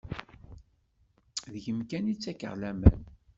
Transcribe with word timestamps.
Deg-m 1.53 1.79
kan 1.89 2.05
i 2.11 2.15
ttakeɣ 2.15 2.53
laman. 2.61 2.99